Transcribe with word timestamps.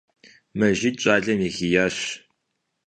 Мэжид 0.57 0.95
щӀалэм 1.03 1.39
егиящ. 1.47 1.95